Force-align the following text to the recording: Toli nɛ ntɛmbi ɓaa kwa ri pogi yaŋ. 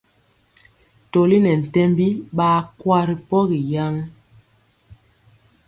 Toli 1.11 1.37
nɛ 1.43 1.51
ntɛmbi 1.61 2.07
ɓaa 2.37 2.59
kwa 2.79 2.99
ri 3.07 3.15
pogi 3.27 3.59
yaŋ. 3.71 3.95